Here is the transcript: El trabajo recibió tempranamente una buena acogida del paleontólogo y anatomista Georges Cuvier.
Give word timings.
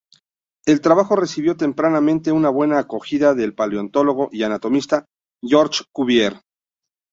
El 0.65 0.81
trabajo 0.81 1.15
recibió 1.15 1.55
tempranamente 1.57 2.31
una 2.31 2.49
buena 2.49 2.79
acogida 2.79 3.35
del 3.35 3.53
paleontólogo 3.53 4.29
y 4.31 4.41
anatomista 4.41 5.05
Georges 5.43 5.85
Cuvier. 5.91 6.41